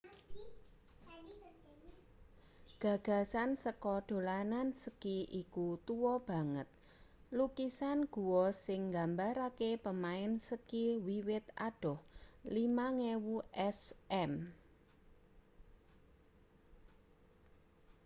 gagasan 2.83 3.49
saka 3.63 3.95
dolanan 4.09 4.67
ski 4.83 5.17
iku 5.41 5.67
tua 5.87 6.13
banget 6.29 6.67
lukisan 7.37 7.99
gua 8.15 8.45
sing 8.65 8.79
nggambarake 8.89 9.69
pemain 9.85 10.31
ski 10.47 10.85
wiwit 11.05 11.45
adoh 11.67 11.99
5000 12.45 13.69
sm 13.77 14.31